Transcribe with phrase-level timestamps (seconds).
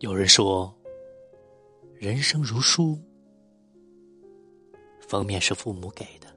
[0.00, 0.72] 有人说，
[1.96, 2.96] 人生如书，
[5.00, 6.27] 封面是父母给的，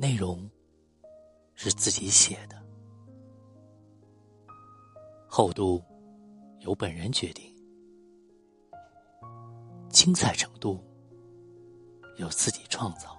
[0.00, 0.50] 内容
[1.54, 2.56] 是自己写的，
[5.28, 5.84] 厚度
[6.60, 7.54] 由本人决定，
[9.90, 10.82] 精彩程度
[12.16, 13.14] 由自己创造。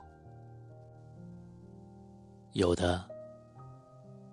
[2.54, 3.08] 有的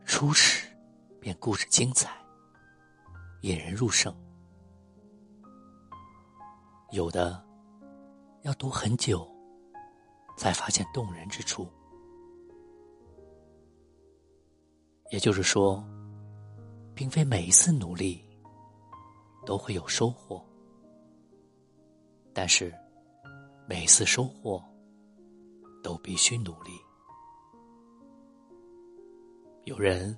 [0.06, 0.74] 初始
[1.20, 2.16] 便故事精彩。
[3.42, 4.12] 引人入胜，
[6.92, 7.46] 有的
[8.40, 9.30] 要读很久，
[10.38, 11.70] 才发现动人之处。
[15.10, 15.84] 也就是说，
[16.94, 18.24] 并非每一次努力
[19.44, 20.44] 都会有收获，
[22.32, 22.74] 但是
[23.66, 24.62] 每一次收获
[25.82, 26.70] 都必须努力。
[29.64, 30.16] 有人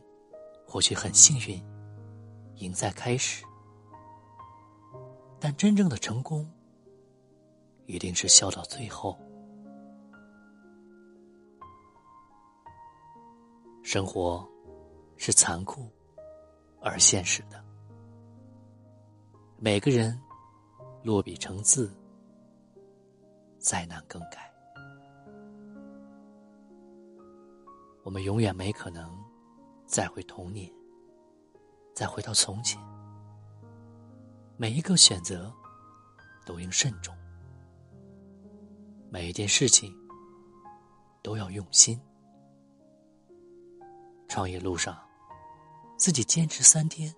[0.67, 1.61] 或许很幸运。
[2.57, 3.43] 赢在开始，
[5.39, 6.47] 但真正的成功
[7.87, 9.19] 一定是笑到最后。
[13.83, 14.47] 生活
[15.23, 15.87] 是残酷
[16.81, 17.63] 而现实的，
[19.59, 20.19] 每个人
[21.03, 21.95] 落笔成字，
[23.59, 24.51] 再难更改。
[28.03, 29.15] 我们永远没可能
[29.85, 30.73] 再回童年。
[31.93, 32.81] 再回到从前，
[34.57, 35.53] 每一个选择
[36.47, 37.15] 都应慎重，
[39.11, 39.95] 每一件事情
[41.21, 42.01] 都要用心。
[44.29, 44.97] 创业路上，
[46.01, 47.15] 自己坚持三天，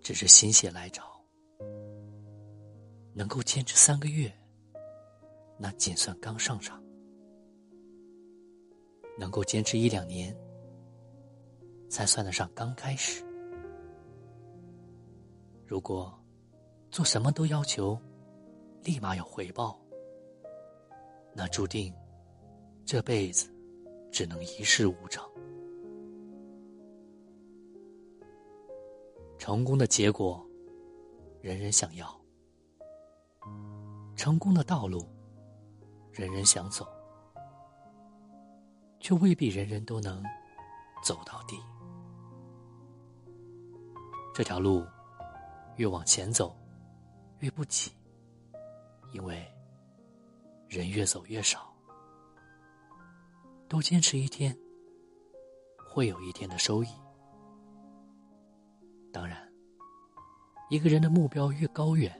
[0.00, 1.04] 只是心血来潮；
[3.14, 4.36] 能够坚持三个月，
[5.56, 6.82] 那仅算刚上场；
[9.16, 10.36] 能够坚持一两年，
[11.88, 13.24] 才算得上刚开始。
[15.64, 16.12] 如果
[16.90, 17.96] 做什么都要求
[18.82, 19.80] 立马有回报，
[21.32, 21.94] 那注定
[22.84, 23.54] 这辈子
[24.10, 25.31] 只能一事无成。
[29.44, 30.40] 成功的结果，
[31.40, 32.06] 人人想要；
[34.14, 35.04] 成功的道路，
[36.12, 36.86] 人人想走，
[39.00, 40.22] 却未必人人都能
[41.02, 41.58] 走到底。
[44.32, 44.86] 这条路。
[45.76, 46.54] 越往前走，
[47.38, 47.90] 越不挤，
[49.12, 49.42] 因为
[50.68, 51.74] 人越走越少。
[53.66, 54.56] 多坚持一天，
[55.88, 56.88] 会有一天的收益。
[60.72, 62.10] 一个人的目标越高远，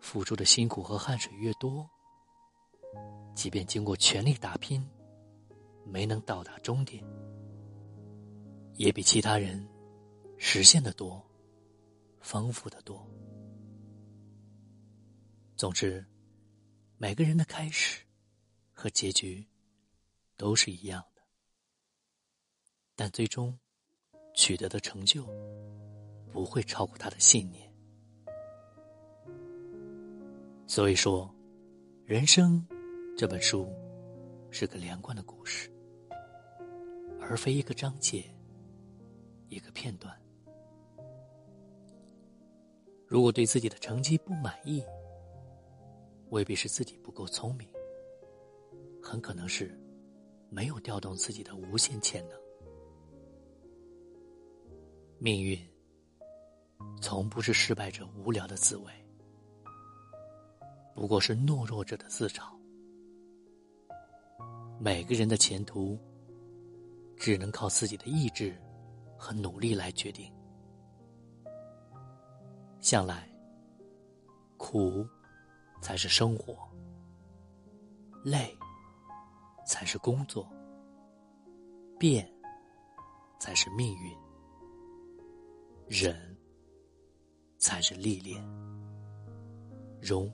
[0.00, 1.88] 付出的辛苦和汗水越多，
[3.32, 4.84] 即便经过全力打拼，
[5.86, 7.00] 没能到达终点，
[8.74, 9.64] 也比其他人
[10.36, 11.24] 实现的多。
[12.18, 13.08] 丰富的多。
[15.56, 16.04] 总之，
[16.96, 18.04] 每个人的开始
[18.72, 19.46] 和结局
[20.36, 21.22] 都是一样的，
[22.96, 23.56] 但最终
[24.34, 25.24] 取得的成就
[26.32, 27.70] 不会超过他的信念。
[30.66, 31.32] 所以说，
[32.06, 32.66] 人生
[33.16, 33.68] 这本书
[34.50, 35.70] 是个连贯的故事，
[37.20, 38.24] 而非一个章节、
[39.48, 40.18] 一个片段。
[43.06, 44.82] 如果对自己的成绩不满意，
[46.30, 47.68] 未必是自己不够聪明，
[49.02, 49.78] 很可能是
[50.48, 52.40] 没有调动自己的无限潜能。
[55.18, 55.58] 命运
[57.00, 58.92] 从不是失败者无聊的滋味，
[60.94, 62.44] 不过是懦弱者的自嘲。
[64.78, 65.98] 每个人的前途
[67.16, 68.56] 只能靠自己的意志
[69.16, 70.32] 和努力来决定。
[72.80, 73.28] 向来，
[74.56, 75.06] 苦
[75.80, 76.56] 才是生活，
[78.24, 78.56] 累
[79.64, 80.48] 才是工作，
[81.96, 82.28] 变
[83.38, 84.16] 才是命运，
[85.86, 86.31] 忍
[87.62, 88.44] 才是历练，
[90.00, 90.28] 容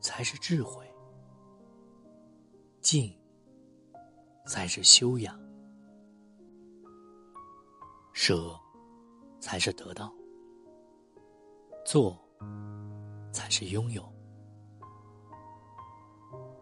[0.00, 0.88] 才是智慧，
[2.80, 3.12] 静
[4.46, 5.36] 才是修养，
[8.12, 8.56] 舍
[9.40, 10.14] 才是得到。
[11.84, 12.16] 做，
[13.32, 14.08] 才是拥有。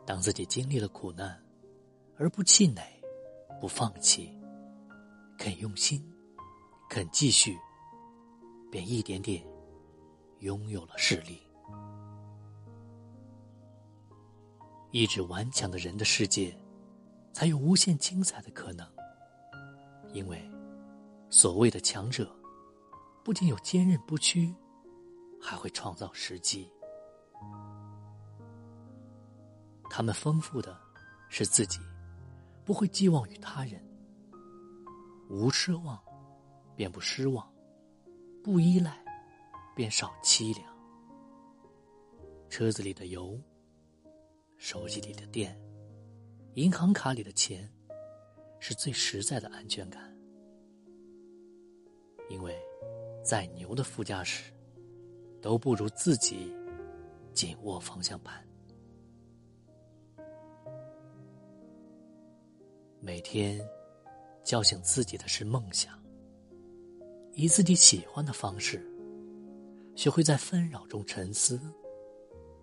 [0.07, 1.39] 当自己经历了苦难，
[2.17, 2.83] 而不气馁，
[3.61, 4.33] 不放弃，
[5.37, 6.03] 肯用心，
[6.89, 7.59] 肯继续，
[8.73, 9.47] 便一点点
[10.39, 11.47] 拥有了势力。
[14.91, 16.59] 意志顽强的人的世界，
[17.35, 18.91] 才有无限精彩的可能。
[20.15, 20.51] 因为，
[21.29, 22.35] 所谓的强者，
[23.23, 24.55] 不仅有坚韧不屈，
[25.39, 26.67] 还会创造时机。
[29.91, 30.81] 他们丰富的
[31.29, 31.79] 是自己，
[32.65, 33.87] 不会寄望于他人。
[35.29, 36.03] 无奢望，
[36.75, 37.52] 便不失望；
[38.43, 38.99] 不依赖，
[39.75, 40.77] 便少凄凉。
[42.49, 43.41] 车子里的油。
[44.59, 45.61] 手机里的电，
[46.55, 47.69] 银行卡里的钱，
[48.61, 50.17] 是最实在的安全感。
[52.29, 52.57] 因为，
[53.25, 54.53] 再牛的副驾驶，
[55.41, 56.55] 都不如自己
[57.33, 58.47] 紧握方向盘。
[63.01, 63.61] 每天，
[64.45, 66.02] 叫醒自己的是梦想。
[67.35, 68.85] 以自己喜欢的方式，
[69.95, 71.61] 学会在纷扰中沉思，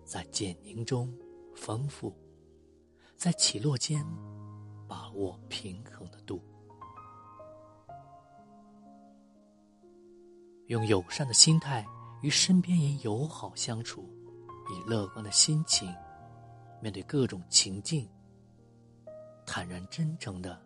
[0.04, 1.12] 在简宁中。
[1.56, 2.14] 丰富，
[3.16, 4.02] 在起落间
[4.88, 6.40] 把握平衡的度，
[10.68, 11.84] 用友善的心态
[12.22, 14.08] 与身边人友好相处，
[14.72, 15.92] 以乐观的心情
[16.80, 18.08] 面对各种情境，
[19.44, 20.58] 坦然真诚的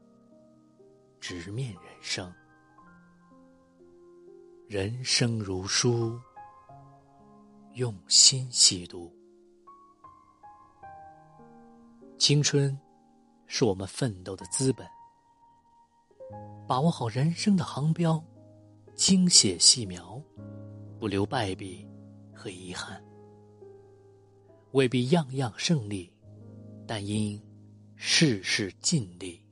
[1.18, 2.32] 直面人生。
[4.66, 6.18] 人生如书，
[7.74, 9.14] 用心细读。
[12.16, 12.76] 青春，
[13.46, 14.88] 是我们奋斗的资本。
[16.66, 18.22] 把握好人生的航标，
[18.94, 20.18] 精写细描，
[20.98, 21.86] 不留败笔
[22.34, 23.04] 和遗憾。
[24.72, 26.10] 未必样样胜利，
[26.86, 27.40] 但应
[27.96, 29.43] 事事尽力。